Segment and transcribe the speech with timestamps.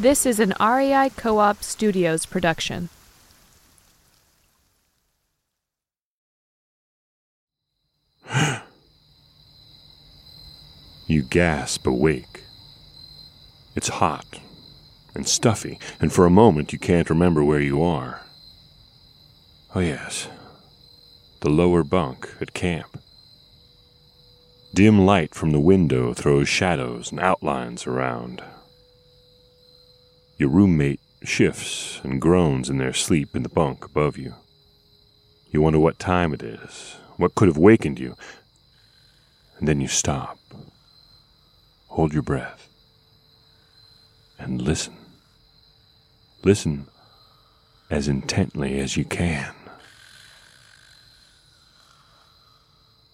[0.00, 2.88] This is an REI Co op Studios production.
[11.06, 12.44] You gasp awake.
[13.76, 14.40] It's hot
[15.14, 18.22] and stuffy, and for a moment you can't remember where you are.
[19.74, 20.28] Oh, yes,
[21.40, 22.98] the lower bunk at camp.
[24.72, 28.42] Dim light from the window throws shadows and outlines around.
[30.40, 34.34] Your roommate shifts and groans in their sleep in the bunk above you.
[35.52, 38.16] You wonder what time it is, what could have wakened you,
[39.58, 40.38] and then you stop
[41.90, 42.68] hold your breath,
[44.38, 44.94] and listen.
[46.42, 46.86] Listen
[47.90, 49.52] as intently as you can.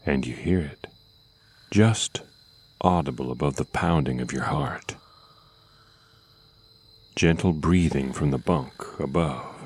[0.04, 0.86] And you hear it,
[1.72, 2.20] just
[2.80, 4.94] audible above the pounding of your heart.
[7.16, 9.56] Gentle breathing from the bunk above.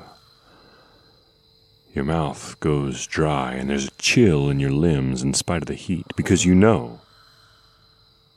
[1.92, 5.74] Your mouth goes dry, and there's a chill in your limbs in spite of the
[5.74, 7.00] heat, because you know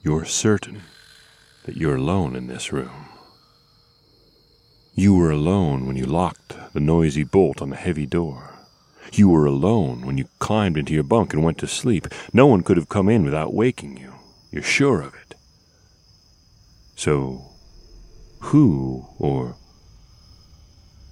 [0.02, 0.82] you're certain
[1.66, 3.06] that you're alone in this room.
[4.96, 8.56] You were alone when you locked the noisy bolt on the heavy door.
[9.12, 12.08] You were alone when you climbed into your bunk and went to sleep.
[12.34, 14.16] No one could have come in without waking you.
[14.50, 15.36] You're sure of it.
[16.96, 17.53] So,
[18.44, 19.56] who or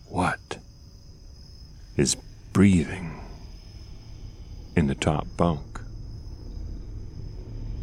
[0.09, 0.59] what
[1.95, 2.15] is
[2.51, 3.21] breathing
[4.75, 5.79] in the top bunk?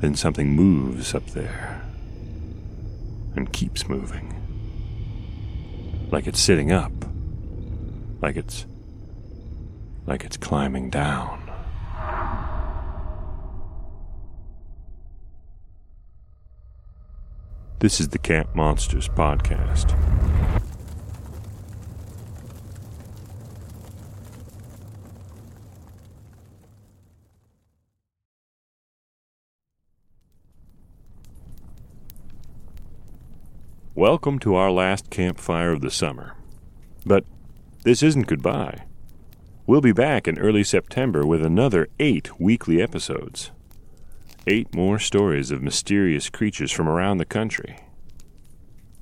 [0.01, 1.83] Then something moves up there
[3.35, 4.35] and keeps moving.
[6.13, 6.93] Like it's sitting up.
[8.21, 8.67] Like it's.
[10.07, 11.48] like it's climbing down.
[17.81, 19.95] This is the Camp Monsters podcast.
[33.95, 36.35] Welcome to our last campfire of the summer.
[37.07, 37.25] But
[37.85, 38.87] this isn't goodbye.
[39.69, 43.53] We'll be back in early September with another eight weekly episodes.
[44.47, 47.79] Eight more stories of mysterious creatures from around the country.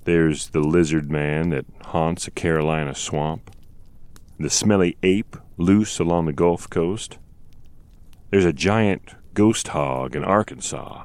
[0.05, 3.51] There's the lizard man that haunts a Carolina swamp,
[4.39, 7.19] the smelly ape loose along the Gulf Coast.
[8.31, 11.05] There's a giant ghost hog in Arkansas,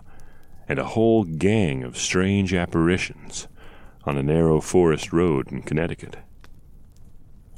[0.68, 3.48] and a whole gang of strange apparitions
[4.06, 6.18] on a narrow forest road in Connecticut.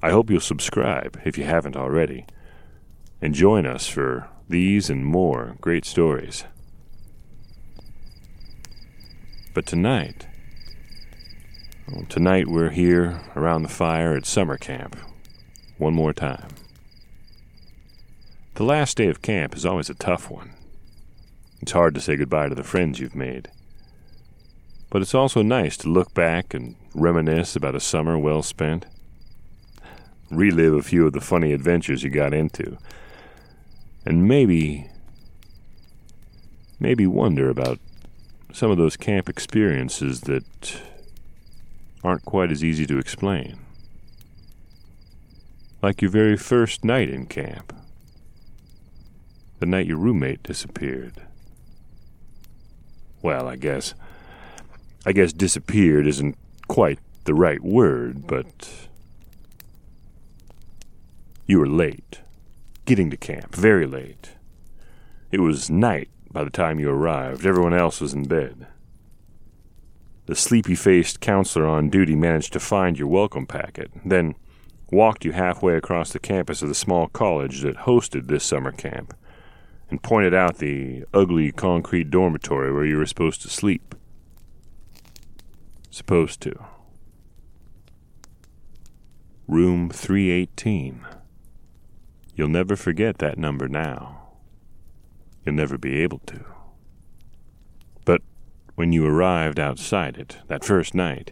[0.02, 2.26] I hope you'll subscribe if you haven't already,
[3.22, 6.44] and join us for these and more great stories.
[9.54, 10.26] But tonight,
[11.88, 14.96] well, tonight we're here around the fire at summer camp,
[15.78, 16.48] one more time.
[18.56, 20.54] The last day of camp is always a tough one.
[21.62, 23.52] It's hard to say goodbye to the friends you've made.
[24.90, 28.88] But it's also nice to look back and reminisce about a summer well spent.
[30.32, 32.80] Relive a few of the funny adventures you got into.
[34.04, 34.90] And maybe.
[36.80, 37.80] maybe wonder about
[38.54, 40.82] some of those camp experiences that
[42.04, 43.58] aren't quite as easy to explain.
[45.82, 47.76] Like your very first night in camp.
[49.60, 51.24] The night your roommate disappeared.
[53.22, 53.96] Well, I guess
[55.06, 56.38] I guess disappeared isn't
[56.68, 58.88] quite the right word, but
[61.48, 62.20] you were late.
[62.86, 64.32] Getting to camp, very late.
[65.32, 67.46] It was night by the time you arrived.
[67.46, 68.68] Everyone else was in bed.
[70.26, 74.36] The sleepy faced counselor on duty managed to find your welcome packet, then
[74.92, 79.16] walked you halfway across the campus of the small college that hosted this summer camp,
[79.90, 83.96] and pointed out the ugly concrete dormitory where you were supposed to sleep.
[85.92, 86.66] Supposed to.
[89.48, 91.06] Room 318.
[92.36, 94.23] You'll never forget that number now.
[95.46, 96.46] You'll never be able to.
[98.06, 98.22] But
[98.76, 101.32] when you arrived outside it, that first night,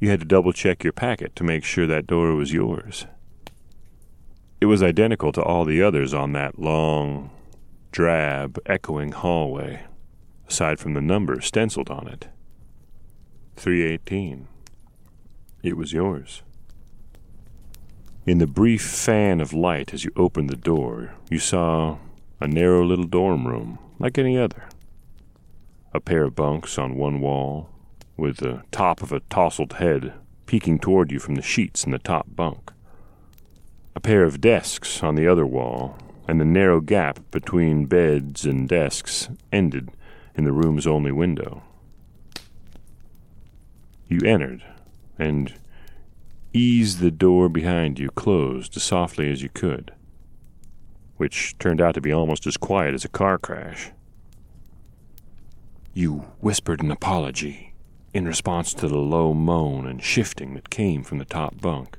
[0.00, 3.06] you had to double check your packet to make sure that door was yours.
[4.60, 7.30] It was identical to all the others on that long,
[7.92, 9.84] drab, echoing hallway,
[10.48, 12.28] aside from the number stenciled on it.
[13.56, 14.48] 318.
[15.62, 16.42] It was yours.
[18.26, 21.98] In the brief fan of light as you opened the door, you saw
[22.40, 24.68] a narrow little dorm room, like any other.
[25.92, 27.68] A pair of bunks on one wall,
[28.16, 30.12] with the top of a tousled head
[30.46, 32.72] peeking toward you from the sheets in the top bunk.
[33.96, 35.96] A pair of desks on the other wall,
[36.26, 39.90] and the narrow gap between beds and desks ended
[40.34, 41.62] in the room's only window.
[44.08, 44.62] You entered,
[45.18, 45.54] and
[46.52, 49.92] eased the door behind you closed as softly as you could,
[51.16, 53.90] which turned out to be almost as quiet as a car crash.
[55.92, 57.74] You whispered an apology
[58.12, 61.98] in response to the low moan and shifting that came from the top bunk.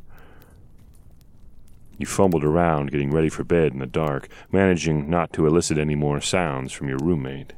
[1.97, 5.95] You fumbled around, getting ready for bed in the dark, managing not to elicit any
[5.95, 7.53] more sounds from your roommate.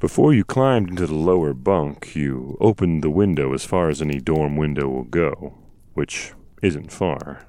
[0.00, 4.20] Before you climbed into the lower bunk, you opened the window as far as any
[4.20, 5.54] dorm window will go,
[5.94, 7.46] which isn't far,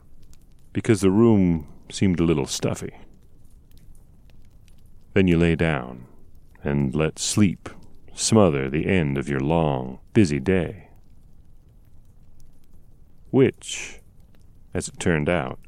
[0.72, 2.96] because the room seemed a little stuffy.
[5.14, 6.06] Then you lay down
[6.64, 7.70] and let sleep
[8.14, 10.90] smother the end of your long, busy day.
[13.30, 14.00] Which,
[14.74, 15.60] as it turned out,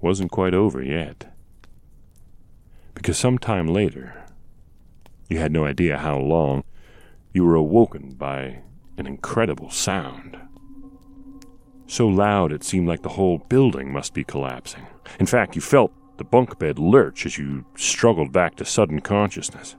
[0.00, 1.32] wasn't quite over yet.
[2.94, 4.24] Because some time later,
[5.28, 6.64] you had no idea how long.
[7.32, 8.60] You were awoken by
[8.96, 10.38] an incredible sound.
[11.86, 14.86] So loud it seemed like the whole building must be collapsing.
[15.20, 19.76] In fact, you felt the bunk bed lurch as you struggled back to sudden consciousness.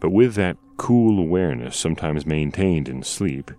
[0.00, 3.50] But with that cool awareness sometimes maintained in sleep,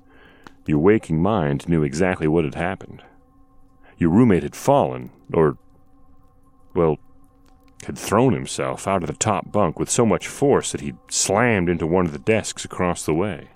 [0.66, 3.02] your waking mind knew exactly what had happened.
[3.98, 5.58] Your roommate had fallen, or,
[6.76, 6.98] well,
[7.86, 11.70] had thrown himself out of the top bunk with so much force that he'd slammed
[11.70, 13.48] into one of the desks across the way.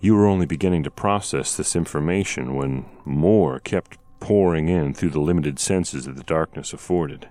[0.00, 5.20] You were only beginning to process this information when more kept pouring in through the
[5.20, 7.28] limited senses that the darkness afforded.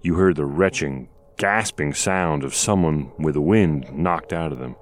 [0.00, 4.76] You heard the retching, gasping sound of someone with the wind knocked out of them,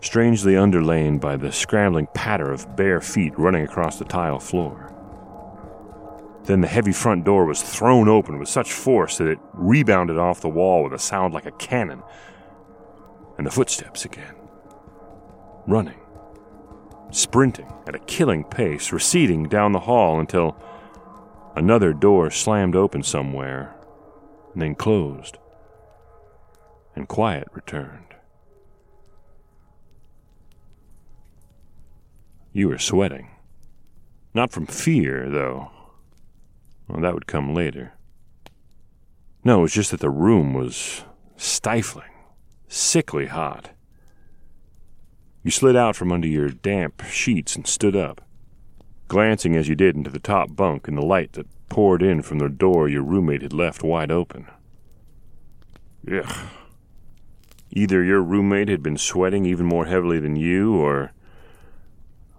[0.00, 4.92] strangely underlain by the scrambling patter of bare feet running across the tile floor.
[6.44, 10.40] Then the heavy front door was thrown open with such force that it rebounded off
[10.40, 12.02] the wall with a sound like a cannon.
[13.36, 14.37] And the footsteps again.
[15.68, 16.00] Running.
[17.10, 20.56] Sprinting at a killing pace, receding down the hall until
[21.54, 23.76] another door slammed open somewhere
[24.54, 25.36] and then closed.
[26.96, 28.14] And quiet returned.
[32.52, 33.28] You were sweating.
[34.32, 35.70] Not from fear, though
[36.88, 37.92] well, that would come later.
[39.44, 41.04] No, it was just that the room was
[41.36, 42.10] stifling,
[42.66, 43.70] sickly hot.
[45.48, 48.20] You slid out from under your damp sheets and stood up,
[49.06, 52.38] glancing as you did into the top bunk in the light that poured in from
[52.38, 54.46] the door your roommate had left wide open.
[56.06, 56.50] Ugh.
[57.70, 61.12] Either your roommate had been sweating even more heavily than you, or.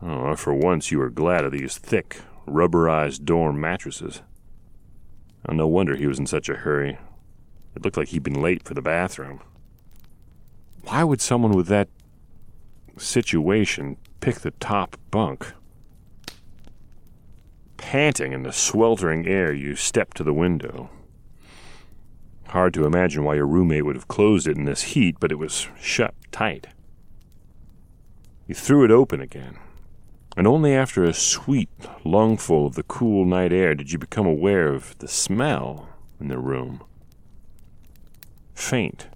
[0.04, 4.22] Oh, for once you were glad of these thick, rubberized dorm mattresses.
[5.48, 7.00] Oh, no wonder he was in such a hurry.
[7.76, 9.42] It looked like he'd been late for the bathroom.
[10.84, 11.90] Why would someone with that
[13.00, 15.54] situation pick the top bunk?
[17.78, 20.90] Panting in the sweltering air, you stepped to the window.
[22.50, 25.40] Hard to imagine why your roommate would have closed it in this heat, but it
[25.40, 26.68] was shut tight.
[28.48, 29.58] You threw it open again
[30.40, 31.70] and only after a sweet
[32.06, 36.38] lungful of the cool night air did you become aware of the smell in the
[36.38, 36.82] room.
[38.54, 39.08] Faint.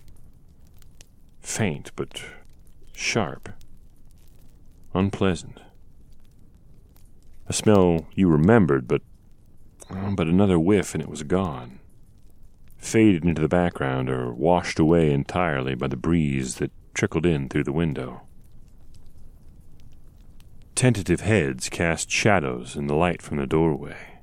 [1.40, 2.22] Faint, but
[2.94, 3.48] sharp.
[4.94, 5.60] Unpleasant.
[7.48, 9.02] A smell you remembered, but
[10.16, 11.80] but another whiff and it was gone.
[12.78, 17.64] Faded into the background or washed away entirely by the breeze that trickled in through
[17.64, 18.22] the window.
[20.76, 24.20] Tentative heads cast shadows in the light from the doorway.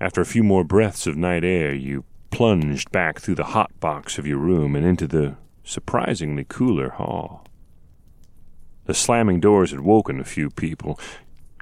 [0.00, 4.18] After a few more breaths of night air, you plunged back through the hot box
[4.18, 7.46] of your room and into the surprisingly cooler hall.
[8.86, 10.98] The slamming doors had woken a few people.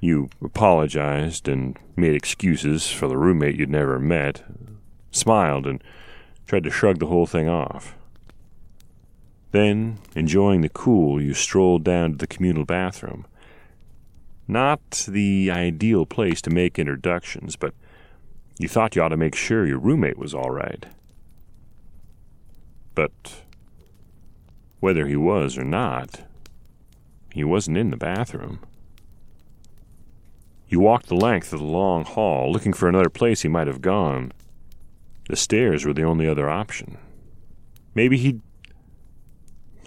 [0.00, 4.44] You apologized and made excuses for the roommate you'd never met,
[5.10, 5.82] smiled, and
[6.46, 7.94] tried to shrug the whole thing off.
[9.50, 13.26] Then, enjoying the cool, you strolled down to the communal bathroom.
[14.46, 17.74] Not the ideal place to make introductions, but
[18.58, 20.86] you thought you ought to make sure your roommate was all right.
[22.94, 23.42] But
[24.80, 26.22] whether he was or not,
[27.38, 28.58] he wasn't in the bathroom.
[30.68, 33.80] You walked the length of the long hall, looking for another place he might have
[33.80, 34.32] gone.
[35.28, 36.98] The stairs were the only other option.
[37.94, 38.42] Maybe he'd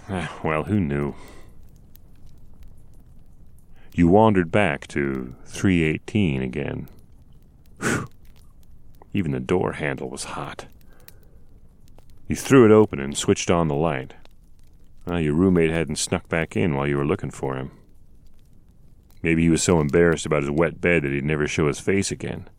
[0.44, 1.14] well, who knew?
[3.94, 6.88] You wandered back to 318 again.
[7.82, 8.08] Whew.
[9.14, 10.68] Even the door handle was hot.
[12.30, 14.14] You threw it open and switched on the light.
[15.06, 17.72] Well, your roommate hadn't snuck back in while you were looking for him.
[19.24, 22.12] Maybe he was so embarrassed about his wet bed that he'd never show his face
[22.12, 22.50] again.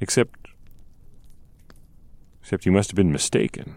[0.00, 0.48] Except.
[2.40, 3.76] Except you must have been mistaken.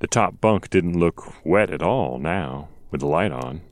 [0.00, 3.62] The top bunk didn't look wet at all now, with the light on.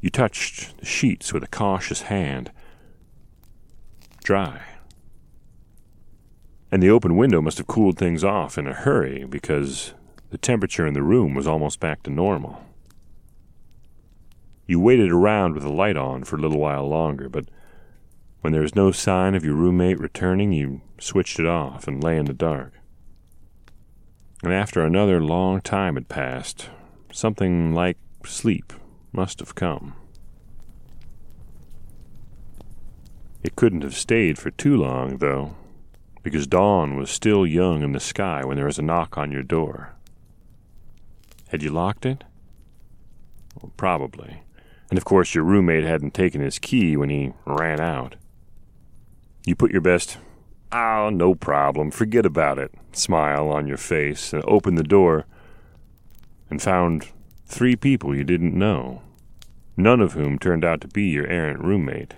[0.00, 2.52] You touched the sheets with a cautious hand.
[4.22, 4.73] Dry.
[6.74, 9.94] And the open window must have cooled things off in a hurry because
[10.30, 12.64] the temperature in the room was almost back to normal.
[14.66, 17.44] You waited around with the light on for a little while longer, but
[18.40, 22.16] when there was no sign of your roommate returning, you switched it off and lay
[22.16, 22.72] in the dark.
[24.42, 26.70] And after another long time had passed,
[27.12, 28.72] something like sleep
[29.12, 29.94] must have come.
[33.44, 35.54] It couldn't have stayed for too long, though,
[36.24, 39.44] because dawn was still young in the sky when there was a knock on your
[39.44, 39.94] door.
[41.48, 42.24] Had you locked it?
[43.60, 44.42] Well, probably.
[44.90, 48.16] And of course, your roommate hadn't taken his key when he ran out.
[49.46, 50.18] You put your best
[50.72, 51.92] Oh, no problem.
[51.92, 52.74] Forget about it.
[52.90, 55.24] Smile on your face and opened the door
[56.50, 57.12] and found
[57.46, 59.02] three people you didn't know,
[59.76, 62.14] none of whom turned out to be your errant roommate.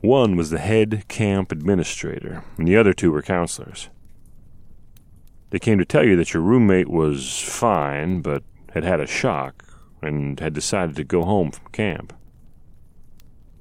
[0.00, 3.88] One was the head camp administrator, and the other two were counselors.
[5.50, 9.64] They came to tell you that your roommate was fine, but had had a shock
[10.00, 12.12] and had decided to go home from camp.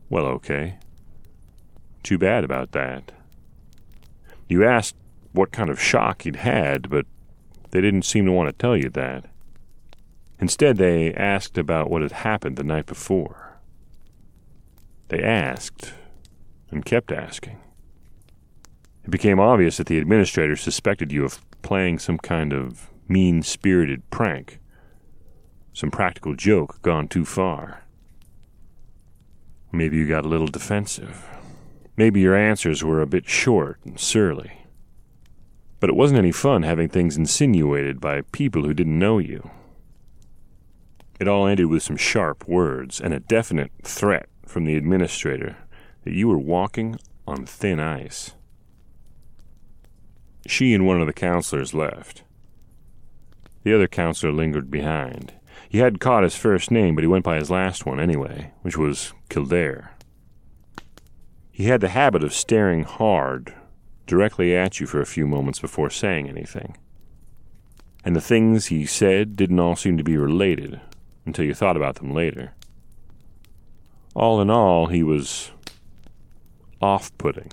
[0.10, 0.78] Well, okay.
[2.04, 3.12] Too bad about that.
[4.48, 4.96] You asked
[5.32, 7.06] what kind of shock he'd had, but
[7.72, 9.26] they didn't seem to want to tell you that.
[10.40, 13.60] Instead, they asked about what had happened the night before.
[15.08, 15.94] They asked
[16.72, 17.60] and kept asking.
[19.04, 24.10] It became obvious that the administrator suspected you of playing some kind of mean spirited
[24.10, 24.60] prank,
[25.74, 27.84] some practical joke gone too far.
[29.72, 31.26] Maybe you got a little defensive.
[31.96, 34.66] Maybe your answers were a bit short and surly.
[35.80, 39.50] But it wasn't any fun having things insinuated by people who didn't know you.
[41.20, 45.58] It all ended with some sharp words and a definite threat from the administrator
[46.08, 46.98] that you were walking
[47.28, 48.32] on thin ice.
[50.46, 52.24] She and one of the counselors left.
[53.64, 55.34] The other counselor lingered behind.
[55.68, 58.78] He hadn't caught his first name, but he went by his last one anyway, which
[58.78, 59.92] was Kildare.
[61.52, 63.54] He had the habit of staring hard,
[64.06, 66.78] directly at you for a few moments before saying anything.
[68.06, 70.80] And the things he said didn't all seem to be related
[71.26, 72.54] until you thought about them later.
[74.16, 75.52] All in all, he was
[76.82, 77.52] off putting.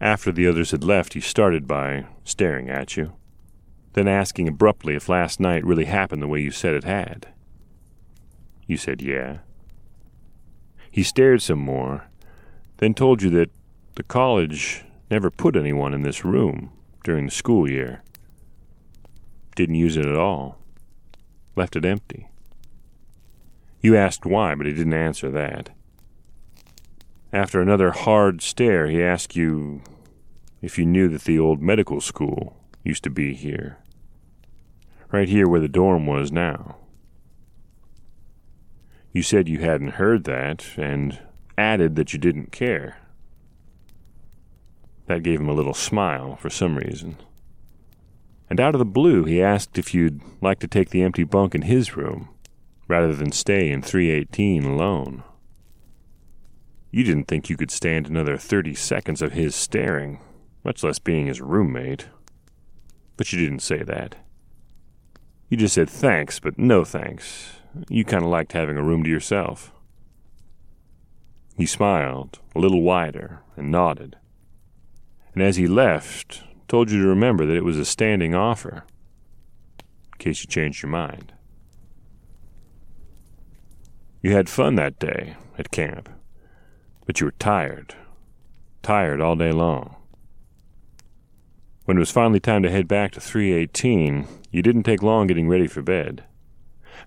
[0.00, 3.12] After the others had left, he started by staring at you,
[3.92, 7.28] then asking abruptly if last night really happened the way you said it had.
[8.66, 9.38] You said yeah.
[10.90, 12.08] He stared some more,
[12.78, 13.50] then told you that
[13.96, 16.72] the college never put anyone in this room
[17.04, 18.02] during the school year.
[19.54, 20.58] Didn't use it at all.
[21.56, 22.28] Left it empty.
[23.80, 25.70] You asked why, but he didn't answer that.
[27.32, 29.82] After another hard stare, he asked you
[30.60, 33.78] if you knew that the old medical school used to be here.
[35.12, 36.76] Right here where the dorm was now.
[39.12, 41.18] You said you hadn't heard that, and
[41.58, 42.98] added that you didn't care.
[45.06, 47.16] That gave him a little smile for some reason.
[48.48, 51.54] And out of the blue, he asked if you'd like to take the empty bunk
[51.54, 52.28] in his room,
[52.88, 55.22] rather than stay in 318 alone.
[56.90, 60.20] You didn't think you could stand another 30 seconds of his staring,
[60.64, 62.08] much less being his roommate.
[63.16, 64.16] But you didn't say that.
[65.48, 67.54] You just said thanks, but no thanks,
[67.88, 69.72] you kind of liked having a room to yourself.
[71.56, 74.16] He smiled, a little wider, and nodded.
[75.34, 78.84] And as he left, told you to remember that it was a standing offer,
[79.78, 81.32] in case you changed your mind.
[84.22, 86.08] You had fun that day at camp,
[87.10, 87.96] but you were tired,
[88.84, 89.96] tired all day long.
[91.86, 95.48] When it was finally time to head back to 318, you didn't take long getting
[95.48, 96.22] ready for bed.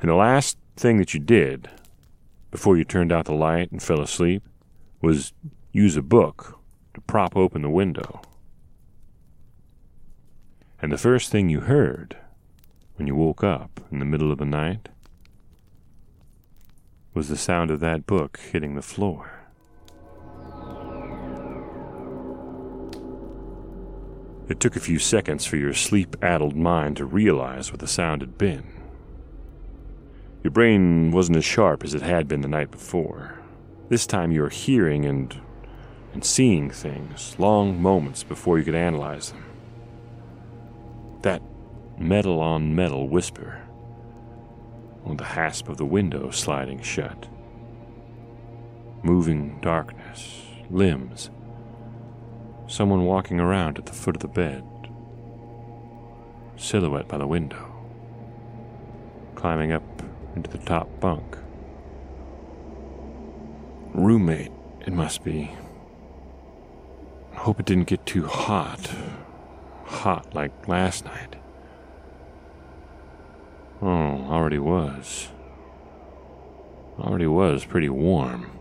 [0.01, 1.69] And the last thing that you did
[2.51, 4.43] before you turned out the light and fell asleep
[5.01, 5.31] was
[5.71, 6.59] use a book
[6.95, 8.21] to prop open the window.
[10.81, 12.17] And the first thing you heard
[12.97, 14.89] when you woke up in the middle of the night
[17.13, 19.42] was the sound of that book hitting the floor.
[24.53, 28.21] It took a few seconds for your sleep addled mind to realize what the sound
[28.21, 28.63] had been.
[30.43, 33.39] Your brain wasn't as sharp as it had been the night before.
[33.89, 35.35] This time you were hearing and,
[36.13, 39.43] and seeing things long moments before you could analyze them.
[41.23, 41.41] That
[41.97, 43.59] metal on metal whisper,
[45.03, 47.27] or the hasp of the window sliding shut.
[49.01, 51.31] Moving darkness, limbs,
[52.67, 54.63] someone walking around at the foot of the bed,
[56.55, 57.73] silhouette by the window,
[59.35, 59.83] climbing up
[60.35, 61.37] into the top bunk.
[63.93, 64.51] Roommate,
[64.81, 65.51] it must be.
[67.35, 68.91] Hope it didn't get too hot.
[69.85, 71.35] Hot like last night.
[73.81, 73.87] Oh,
[74.29, 75.27] already was.
[76.97, 78.59] Already was pretty warm.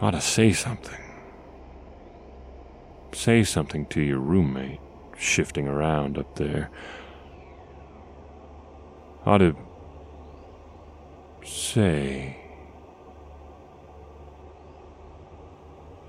[0.00, 1.07] Ought to say something.
[3.12, 4.80] Say something to your roommate,
[5.16, 6.70] shifting around up there.
[9.26, 9.56] Ought to
[11.44, 12.36] say.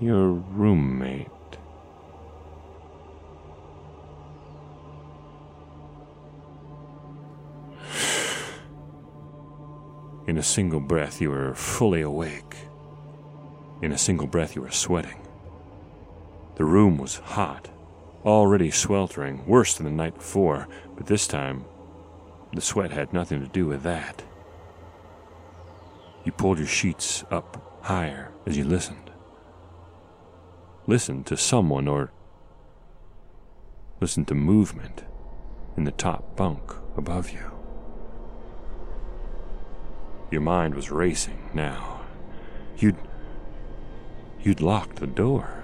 [0.00, 1.26] Your roommate.
[10.26, 12.56] In a single breath, you were fully awake.
[13.82, 15.19] In a single breath, you were sweating.
[16.60, 17.70] The room was hot,
[18.22, 21.64] already sweltering, worse than the night before, but this time,
[22.52, 24.22] the sweat had nothing to do with that.
[26.22, 29.10] You pulled your sheets up higher as you listened.
[30.86, 32.12] Listened to someone or
[34.02, 35.04] listened to movement
[35.78, 37.52] in the top bunk above you.
[40.30, 42.02] Your mind was racing now.
[42.76, 42.98] You'd.
[44.42, 45.59] You'd locked the door.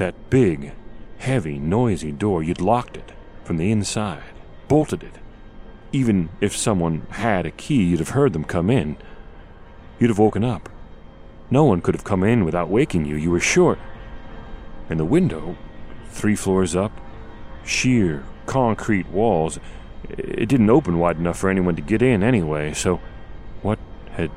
[0.00, 0.72] That big,
[1.18, 3.12] heavy, noisy door, you'd locked it
[3.44, 4.32] from the inside,
[4.66, 5.16] bolted it.
[5.92, 8.96] Even if someone had a key, you'd have heard them come in.
[9.98, 10.70] You'd have woken up.
[11.50, 13.76] No one could have come in without waking you, you were sure.
[14.88, 15.58] And the window,
[16.08, 16.98] three floors up,
[17.62, 19.60] sheer concrete walls,
[20.08, 23.02] it didn't open wide enough for anyone to get in anyway, so
[23.60, 23.78] what
[24.12, 24.30] had.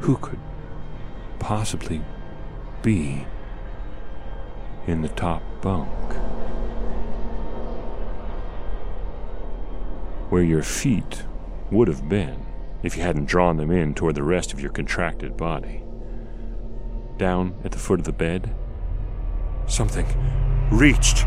[0.00, 0.40] Who could
[1.38, 2.02] possibly
[2.82, 3.28] be
[4.86, 5.88] in the top bunk?
[10.30, 11.22] Where your feet
[11.70, 12.44] would have been
[12.82, 15.82] if you hadn't drawn them in toward the rest of your contracted body.
[17.16, 18.54] Down at the foot of the bed,
[19.66, 20.06] something
[20.70, 21.24] reached.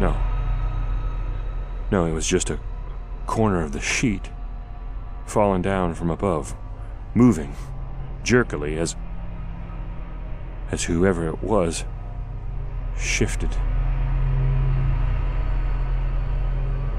[0.00, 0.16] No.
[1.90, 2.60] No, it was just a
[3.26, 4.30] corner of the sheet
[5.26, 6.54] fallen down from above,
[7.14, 7.54] moving
[8.22, 8.96] jerkily as
[10.70, 11.84] as whoever it was
[12.96, 13.50] shifted.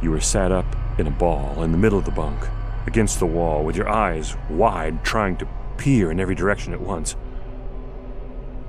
[0.02, 0.66] You were sat up
[0.98, 2.48] in a ball in the middle of the bunk,
[2.88, 7.16] against the wall, with your eyes wide, trying to peer in every direction at once.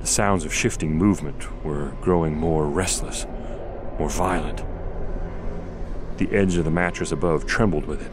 [0.00, 3.26] The sounds of shifting movement were growing more restless,
[3.98, 4.64] more violent.
[6.18, 8.12] The edge of the mattress above trembled with it.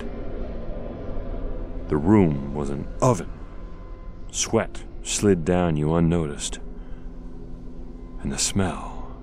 [1.89, 3.32] The room was an oven.
[4.32, 6.60] Sweat slid down you unnoticed.
[8.21, 9.15] And the smell.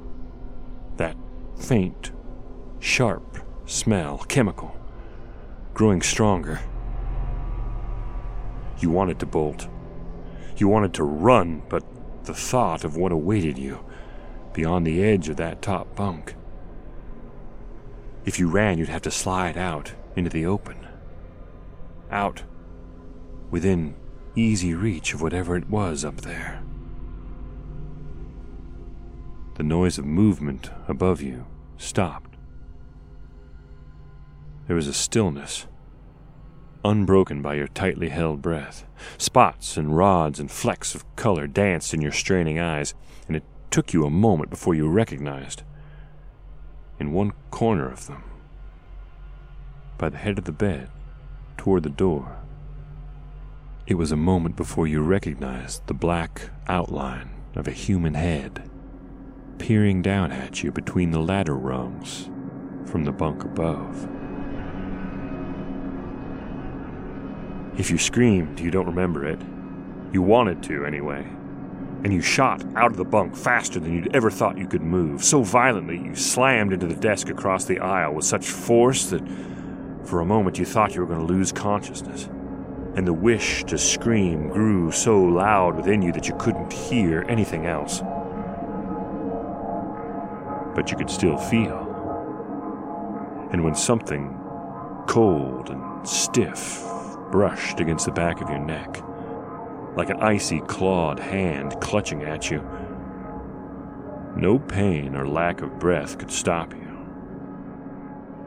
[0.97, 1.17] That
[1.57, 2.13] faint,
[2.81, 4.77] sharp smell, chemical,
[5.73, 6.61] growing stronger.
[8.79, 9.69] You wanted to bolt.
[10.57, 11.85] You wanted to run, but
[12.25, 13.85] the thought of what awaited you
[14.53, 16.35] beyond the edge of that top bunk.
[18.25, 20.87] If you ran, you'd have to slide out into the open.
[22.11, 22.43] Out
[23.51, 23.97] within
[24.37, 26.63] easy reach of whatever it was up there.
[29.55, 32.37] The noise of movement above you stopped.
[34.67, 35.69] There was a stillness,
[36.85, 38.85] unbroken by your tightly held breath.
[39.17, 42.95] Spots and rods and flecks of color danced in your straining eyes,
[43.29, 45.63] and it took you a moment before you recognized,
[46.99, 48.25] in one corner of them,
[49.99, 50.89] by the head of the bed,
[51.57, 52.37] toward the door,
[53.87, 58.69] it was a moment before you recognized the black outline of a human head
[59.59, 62.31] peering down at you between the ladder rungs
[62.87, 64.09] from the bunk above.
[67.79, 69.41] If you screamed, you don't remember it.
[70.13, 71.27] You wanted to, anyway.
[72.05, 75.25] and you shot out of the bunk faster than you'd ever thought you could move.
[75.25, 79.23] So violently, you slammed into the desk across the aisle with such force that
[80.05, 82.29] for a moment you thought you were going to lose consciousness.
[82.95, 87.65] And the wish to scream grew so loud within you that you couldn't hear anything
[87.67, 88.03] else.
[90.75, 91.91] But you could still feel.
[93.53, 94.37] And when something
[95.07, 96.83] cold and stiff
[97.31, 99.03] brushed against the back of your neck,
[99.97, 102.63] like an icy clawed hand clutching at you.
[104.37, 106.81] No pain or lack of breath could stop you.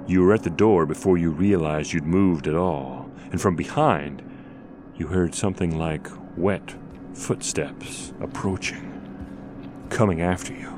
[0.07, 4.21] You were at the door before you realized you'd moved at all, and from behind,
[4.95, 6.75] you heard something like wet
[7.13, 10.76] footsteps approaching, coming after you.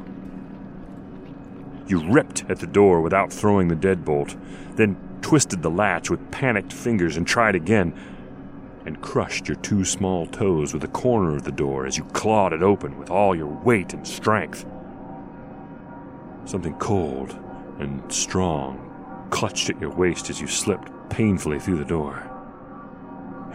[1.90, 4.40] You ripped at the door without throwing the deadbolt,
[4.76, 7.94] then twisted the latch with panicked fingers and tried again
[8.86, 12.54] and crushed your two small toes with the corner of the door as you clawed
[12.54, 14.66] it open with all your weight and strength.
[16.46, 17.38] Something cold
[17.80, 18.86] and strong
[19.32, 22.24] clutched at your waist as you slipped painfully through the door.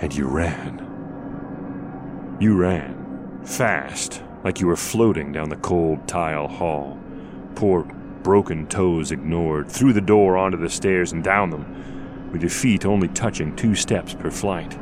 [0.00, 2.36] And you ran.
[2.40, 6.98] You ran, fast, like you were floating down the cold tile hall,
[7.54, 7.86] poor
[8.24, 12.84] broken toes ignored, through the door onto the stairs and down them, with your feet
[12.84, 14.76] only touching two steps per flight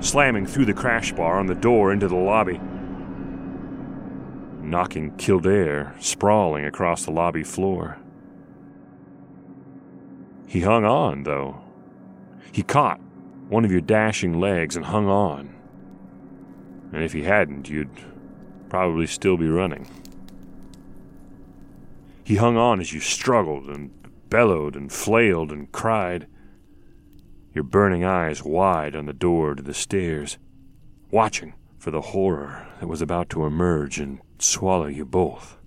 [0.00, 2.60] slamming through the crash bar on the door into the lobby,
[4.62, 7.98] knocking Kildare sprawling across the lobby floor.
[10.46, 11.60] He hung on, though.
[12.50, 13.00] He caught
[13.48, 15.54] one of your dashing legs and hung on.
[16.92, 17.90] And if he hadn't, you'd
[18.68, 19.88] probably still be running.
[22.30, 23.90] He hung on as you struggled and
[24.30, 26.28] bellowed and flailed and cried
[27.52, 30.38] your burning eyes wide on the door to the stairs,
[31.10, 35.58] watching for the horror that was about to emerge and swallow you both.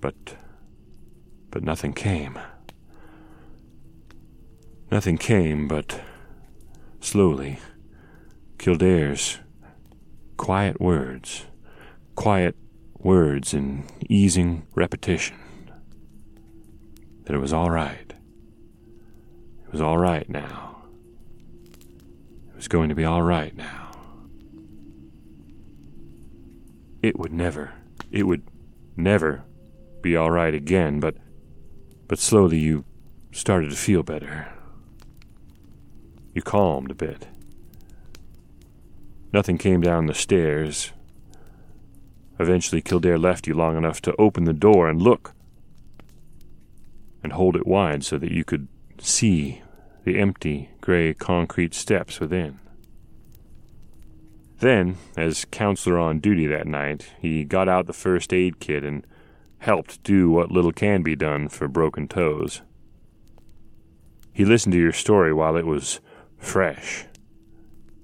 [0.00, 0.34] But.
[1.52, 2.36] but nothing came.
[4.90, 6.00] Nothing came, but
[6.98, 7.60] slowly,
[8.58, 9.38] Kildare's
[10.36, 11.46] quiet words,
[12.16, 12.56] quiet
[13.04, 15.36] words in easing repetition,
[17.24, 18.14] that it was all right
[19.66, 20.84] It was all right now.
[22.48, 23.90] It was going to be all right now.
[27.02, 27.72] It would never,
[28.10, 28.42] it would
[28.96, 29.44] never
[30.00, 31.16] be all right again, but,
[32.08, 32.84] but slowly you
[33.32, 34.48] started to feel better.
[36.34, 37.28] You calmed a bit.
[39.32, 40.92] Nothing came down the stairs.
[42.38, 45.34] Eventually, Kildare left you long enough to open the door and look,
[47.22, 48.68] and hold it wide so that you could
[48.98, 49.62] see
[50.04, 52.58] the empty, gray concrete steps within.
[54.58, 59.06] Then, as counselor on duty that night, he got out the first aid kit and
[59.58, 62.62] helped do what little can be done for broken toes.
[64.32, 66.00] He listened to your story while it was
[66.38, 67.06] fresh,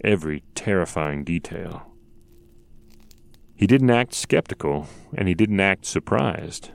[0.02, 1.89] every terrifying detail.
[3.60, 6.70] He didn't act skeptical, and he didn't act surprised.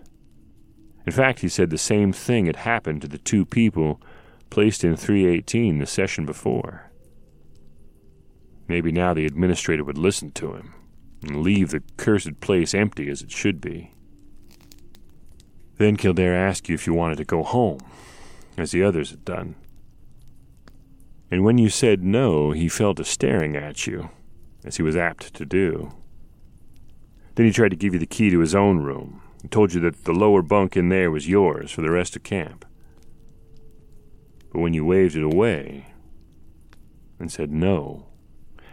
[1.08, 4.00] In fact, he said the same thing had happened to the two people
[4.52, 6.92] placed in 318 the session before.
[8.68, 10.76] Maybe now the administrator would listen to him
[11.24, 13.96] and leave the cursed place empty as it should be.
[15.80, 17.80] Then Kildare asked you if you wanted to go home,
[18.58, 19.56] as the others had done.
[21.32, 24.12] And when you said no, he fell to staring at you,
[24.64, 25.92] as he was apt to do.
[27.36, 29.82] Then he tried to give you the key to his own room and told you
[29.82, 32.66] that the lower bunk in there was yours for the rest of camp.
[34.52, 35.88] But when you waved it away
[37.20, 38.08] and said no,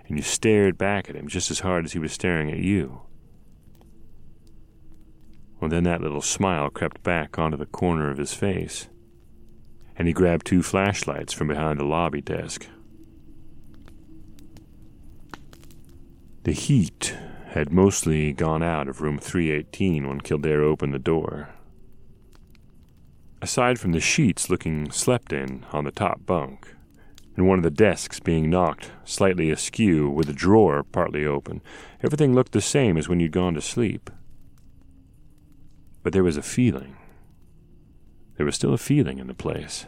[0.06, 3.02] and you stared back at him just as hard as he was staring at you,
[5.60, 8.88] well, then that little smile crept back onto the corner of his face,
[9.96, 12.66] and he grabbed two flashlights from behind the lobby desk.
[16.44, 17.16] The heat
[17.52, 21.50] had mostly gone out of room 318 when Kildare opened the door.
[23.42, 26.74] Aside from the sheets looking slept in on the top bunk,
[27.36, 31.60] and one of the desks being knocked slightly askew with a drawer partly open,
[32.02, 34.08] everything looked the same as when you'd gone to sleep.
[36.02, 36.96] But there was a feeling.
[38.36, 39.86] There was still a feeling in the place.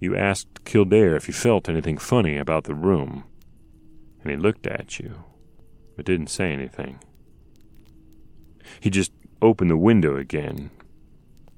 [0.00, 3.24] You asked Kildare if he felt anything funny about the room,
[4.22, 5.24] and he looked at you,
[5.96, 6.98] but didn't say anything.
[8.80, 10.70] He just opened the window again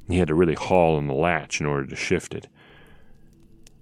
[0.09, 2.49] he had to really haul on the latch in order to shift it.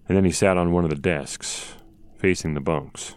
[0.09, 1.75] And then he sat on one of the desks,
[2.17, 3.15] facing the bunks.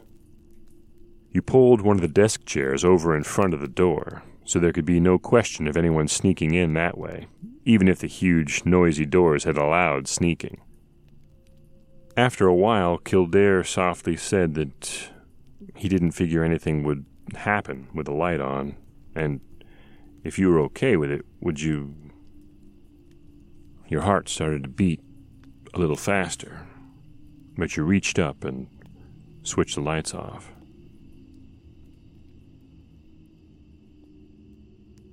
[1.32, 4.72] You pulled one of the desk chairs over in front of the door, so there
[4.72, 7.28] could be no question of anyone sneaking in that way,
[7.66, 10.62] even if the huge, noisy doors had allowed sneaking.
[12.16, 15.10] After a while, Kildare softly said that
[15.76, 18.76] he didn't figure anything would happen with the light on,
[19.16, 19.40] and
[20.24, 21.96] if you were okay with it, would you.
[23.88, 25.02] Your heart started to beat
[25.74, 26.68] a little faster,
[27.58, 28.68] but you reached up and
[29.44, 30.52] switched the lights off.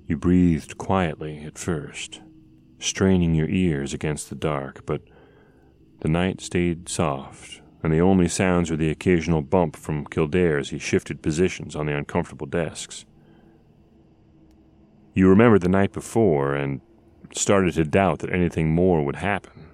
[0.05, 2.21] You breathed quietly at first,
[2.77, 5.01] straining your ears against the dark, but
[6.01, 10.69] the night stayed soft, and the only sounds were the occasional bump from Kildare as
[10.69, 13.05] he shifted positions on the uncomfortable desks.
[15.13, 16.79] You remembered the night before and
[17.33, 19.67] started to doubt that anything more would happen.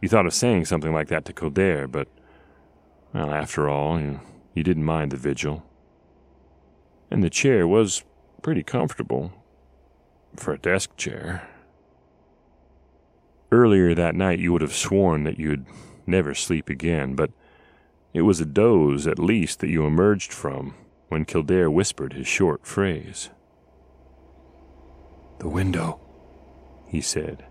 [0.00, 2.06] You thought of saying something like that to Kildare, but,
[3.12, 4.20] well, after all, you,
[4.54, 5.64] you didn't mind the vigil.
[7.10, 8.04] And the chair was
[8.42, 9.32] pretty comfortable
[10.36, 11.48] for a desk chair.
[13.50, 15.66] Earlier that night, you would have sworn that you'd
[16.08, 17.30] never sleep again, but
[18.12, 20.74] it was a doze at least that you emerged from
[21.08, 23.30] when Kildare whispered his short phrase.
[25.38, 26.00] The window,
[26.88, 27.44] he said,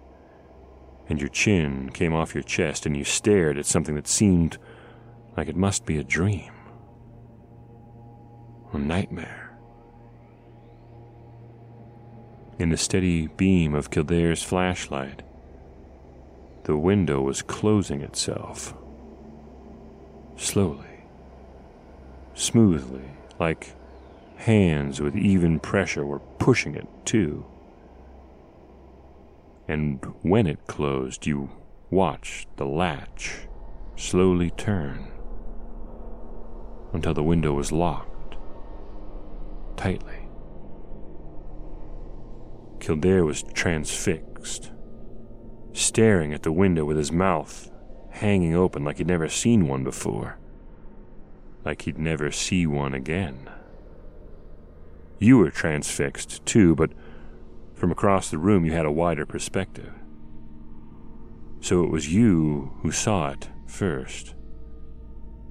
[1.10, 4.58] and your chin came off your chest and you stared at something that seemed
[5.38, 6.52] like it must be a dream.
[8.74, 9.58] A nightmare.
[12.60, 15.22] In the steady beam of Kildare's flashlight,
[16.68, 18.74] the window was closing itself.
[20.36, 21.06] Slowly,
[22.34, 23.74] smoothly, like
[24.36, 27.46] hands with even pressure were pushing it too.
[29.70, 31.50] And when it closed, you
[31.90, 33.48] watched the latch
[33.96, 35.08] slowly turn
[36.92, 38.36] until the window was locked
[39.78, 40.28] tightly.
[42.82, 44.72] Kildare was transfixed
[45.78, 47.72] staring at the window with his mouth
[48.10, 50.38] hanging open like he'd never seen one before.
[51.64, 53.50] Like he'd never see one again.
[55.20, 56.92] You were transfixed, too, but
[57.74, 59.94] from across the room you had a wider perspective.
[61.60, 64.36] So it was you who saw it first,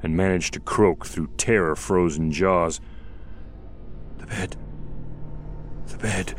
[0.03, 2.81] and managed to croak through terror frozen jaws.
[4.19, 4.57] The bed.
[5.89, 6.35] The bed.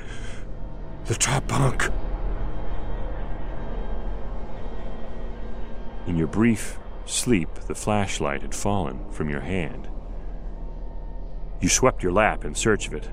[1.05, 1.89] The top bunk.
[6.07, 9.89] In your brief sleep, the flashlight had fallen from your hand.
[11.59, 13.09] You swept your lap in search of it,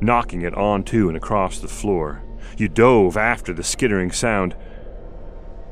[0.00, 2.22] knocking it onto and across the floor.
[2.56, 4.56] You dove after the skittering sound,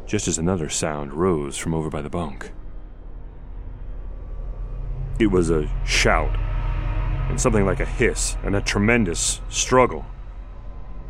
[0.07, 2.53] just as another sound rose from over by the bunk.
[5.19, 6.37] It was a shout,
[7.31, 10.05] and something like a hiss, and a tremendous struggle.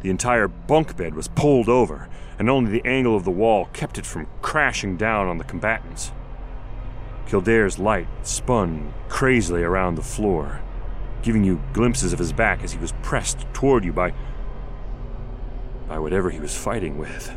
[0.00, 2.08] The entire bunk bed was pulled over,
[2.38, 6.12] and only the angle of the wall kept it from crashing down on the combatants.
[7.26, 10.60] Kildare's light spun crazily around the floor,
[11.22, 14.12] giving you glimpses of his back as he was pressed toward you by.
[15.86, 17.30] by whatever he was fighting with.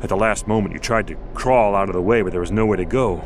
[0.00, 2.52] At the last moment, you tried to crawl out of the way, but there was
[2.52, 3.24] nowhere to go.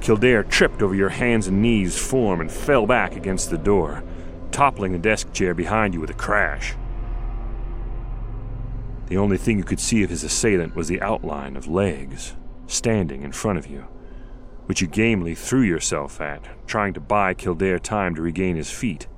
[0.00, 4.02] Kildare tripped over your hands and knees form and fell back against the door,
[4.52, 6.74] toppling the desk chair behind you with a crash.
[9.06, 12.34] The only thing you could see of his assailant was the outline of legs
[12.68, 13.80] standing in front of you,
[14.66, 19.08] which you gamely threw yourself at, trying to buy Kildare time to regain his feet.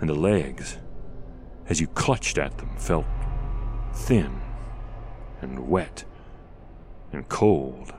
[0.00, 0.78] And the legs,
[1.68, 3.04] as you clutched at them, felt
[3.92, 4.40] thin
[5.42, 6.04] and wet
[7.12, 7.92] and cold,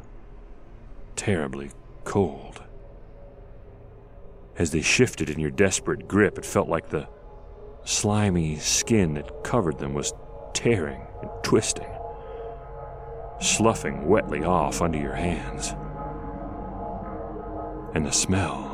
[1.16, 1.70] terribly
[2.04, 2.49] cold.
[4.60, 7.08] As they shifted in your desperate grip, it felt like the
[7.86, 10.14] slimy skin that covered them was
[10.54, 11.88] tearing and twisting,
[13.40, 15.74] sloughing wetly off under your hands.
[17.96, 18.68] And the smell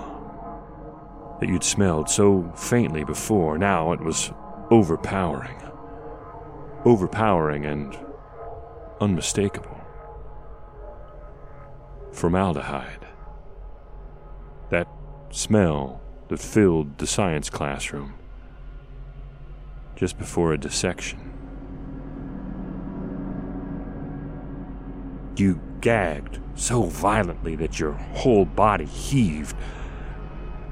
[1.40, 4.32] that you'd smelled so faintly before, now it was
[4.72, 5.62] overpowering.
[6.84, 7.96] Overpowering and
[9.00, 9.80] unmistakable.
[12.12, 13.05] Formaldehyde.
[15.36, 18.14] Smell that filled the science classroom
[19.98, 21.20] just before a dissection.
[25.36, 29.58] You gagged so violently that your whole body heaved,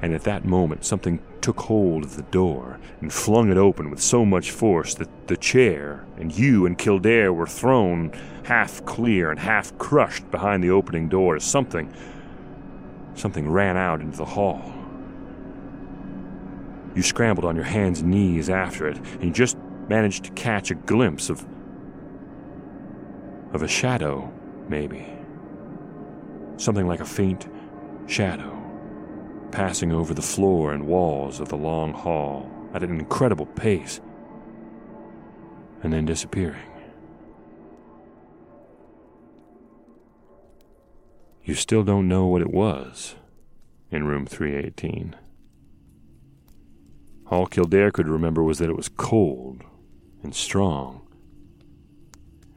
[0.00, 4.00] and at that moment something took hold of the door and flung it open with
[4.00, 8.12] so much force that the chair and you and Kildare were thrown
[8.44, 11.92] half clear and half crushed behind the opening door as something,
[13.14, 14.72] something ran out into the hall.
[16.94, 19.56] You scrambled on your hands and knees after it, and you just
[19.88, 21.44] managed to catch a glimpse of.
[23.52, 24.32] of a shadow,
[24.68, 25.06] maybe.
[26.56, 27.48] Something like a faint
[28.06, 28.54] shadow
[29.54, 34.00] passing over the floor and walls of the long hall at an incredible pace,
[35.84, 36.73] and then disappearing.
[41.44, 43.16] You still don't know what it was
[43.90, 45.14] in room 318.
[47.26, 49.62] All Kildare could remember was that it was cold
[50.22, 51.06] and strong.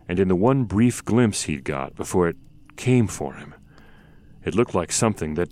[0.07, 2.37] And in the one brief glimpse he'd got before it
[2.77, 3.53] came for him,
[4.45, 5.49] it looked like something that,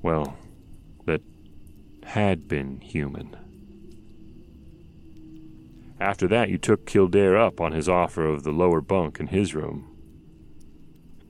[0.00, 0.38] well,
[1.04, 1.20] that
[2.04, 3.36] had been human.
[6.00, 9.54] After that, you took Kildare up on his offer of the lower bunk in his
[9.54, 9.95] room.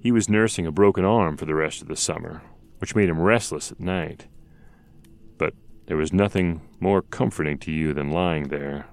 [0.00, 2.42] He was nursing a broken arm for the rest of the summer,
[2.78, 4.26] which made him restless at night.
[5.38, 5.54] But
[5.86, 8.86] there was nothing more comforting to you than lying there,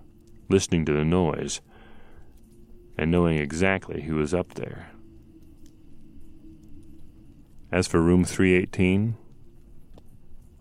[0.49, 1.61] listening to the noise,
[2.97, 4.89] and knowing exactly who was up there.
[7.71, 9.17] As for room 318,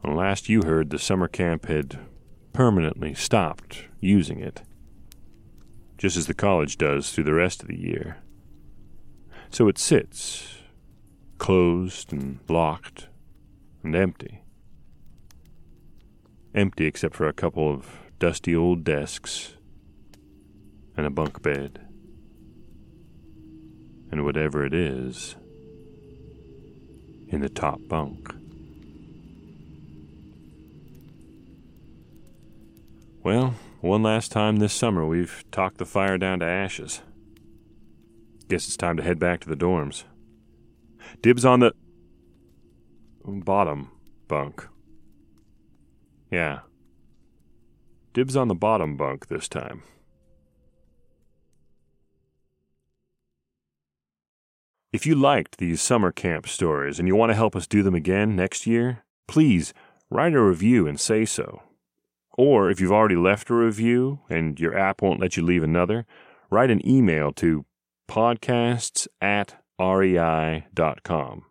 [0.00, 1.98] when last you heard, the summer camp had
[2.52, 4.62] permanently stopped using it,
[5.98, 8.18] just as the college does through the rest of the year.
[9.52, 10.56] So it sits,
[11.36, 13.08] closed and locked
[13.84, 14.42] and empty.
[16.54, 17.86] Empty except for a couple of
[18.18, 19.52] dusty old desks
[20.96, 21.80] and a bunk bed.
[24.10, 25.36] And whatever it is
[27.28, 28.34] in the top bunk.
[33.22, 37.02] Well, one last time this summer we've talked the fire down to ashes.
[38.52, 40.04] Guess it's time to head back to the dorms.
[41.22, 41.72] Dibs on the
[43.24, 43.90] bottom
[44.28, 44.68] bunk.
[46.30, 46.58] Yeah.
[48.12, 49.84] Dibs on the bottom bunk this time.
[54.92, 57.94] If you liked these summer camp stories and you want to help us do them
[57.94, 59.72] again next year, please
[60.10, 61.62] write a review and say so.
[62.36, 66.04] Or if you've already left a review and your app won't let you leave another,
[66.50, 67.64] write an email to
[68.12, 71.46] podcasts at rei.com.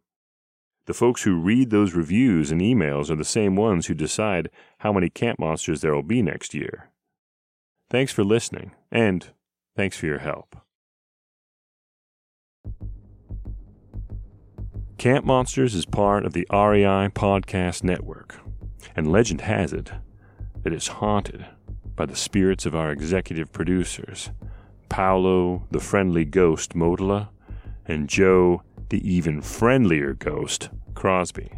[0.85, 4.93] The folks who read those reviews and emails are the same ones who decide how
[4.93, 6.91] many camp monsters there will be next year.
[7.89, 9.27] Thanks for listening, and
[9.75, 10.55] thanks for your help.
[14.99, 18.35] Camp Monsters is part of the REI Podcast Network,
[18.95, 19.91] and legend has it
[20.61, 21.43] that it's haunted
[21.95, 24.29] by the spirits of our executive producers,
[24.91, 27.29] Paolo the friendly ghost Mottola,
[27.85, 31.49] and Joe the even friendlier ghost Crosby.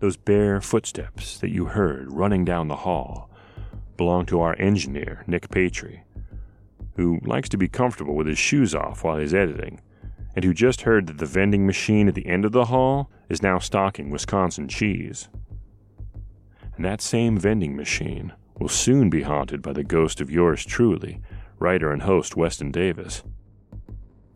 [0.00, 3.30] Those bare footsteps that you heard running down the hall
[3.96, 6.02] belong to our engineer, Nick Patry,
[6.96, 9.80] who likes to be comfortable with his shoes off while he's editing,
[10.34, 13.42] and who just heard that the vending machine at the end of the hall is
[13.42, 15.30] now stocking Wisconsin cheese.
[16.76, 21.22] And that same vending machine will soon be haunted by the ghost of yours truly,
[21.58, 23.22] writer and host Weston Davis.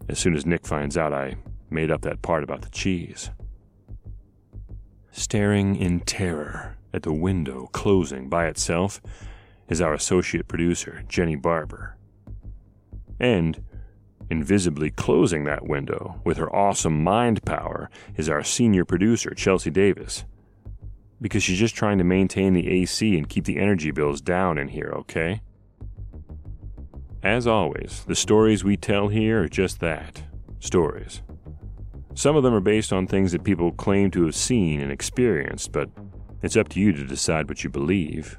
[0.09, 1.37] As soon as Nick finds out I
[1.71, 3.31] made up that part about the cheese.
[5.13, 9.01] Staring in terror at the window closing by itself
[9.69, 11.97] is our associate producer, Jenny Barber.
[13.19, 13.63] And
[14.31, 20.25] invisibly closing that window with her awesome mind power is our senior producer, Chelsea Davis.
[21.21, 24.69] Because she's just trying to maintain the AC and keep the energy bills down in
[24.69, 25.43] here, okay?
[27.23, 30.23] As always, the stories we tell here are just that
[30.59, 31.21] stories.
[32.15, 35.71] Some of them are based on things that people claim to have seen and experienced,
[35.71, 35.91] but
[36.43, 38.39] it's up to you to decide what you believe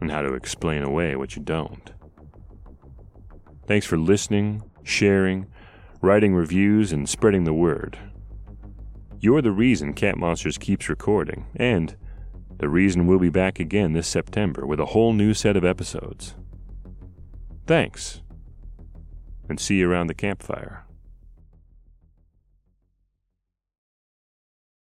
[0.00, 1.92] and how to explain away what you don't.
[3.66, 5.46] Thanks for listening, sharing,
[6.00, 7.98] writing reviews, and spreading the word.
[9.20, 11.94] You're the reason Camp Monsters keeps recording, and
[12.56, 16.34] the reason we'll be back again this September with a whole new set of episodes.
[17.66, 18.22] Thanks,
[19.48, 20.84] and see you around the campfire.